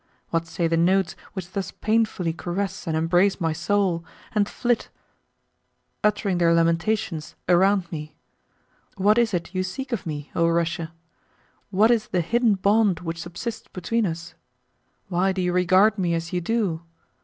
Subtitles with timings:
[0.31, 4.89] What say the notes which thus painfully caress and embrace my soul, and flit,
[6.03, 8.15] uttering their lamentations, around me?
[8.97, 10.91] What is it you seek of me, O Russia?
[11.69, 14.33] What is the hidden bond which subsists between us?
[15.07, 16.81] Why do you regard me as you do?